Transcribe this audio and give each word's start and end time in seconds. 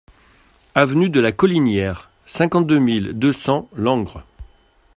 Avenue 0.73 1.11
de 1.11 1.19
la 1.19 1.31
Collinière, 1.31 2.09
cinquante-deux 2.25 2.79
mille 2.79 3.11
deux 3.13 3.33
cents 3.33 3.69
Langres 3.75 4.25